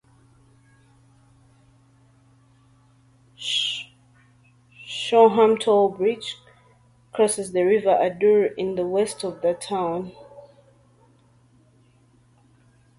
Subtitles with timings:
[3.35, 6.33] Shoreham Tollbridge
[7.13, 10.11] crosses the River Adur in the west of the town.